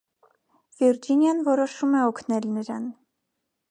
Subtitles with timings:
[0.79, 2.93] Վիրջինիան որոշում է օգնել նրան։